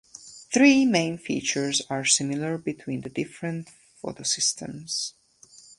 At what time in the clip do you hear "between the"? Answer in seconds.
2.57-3.09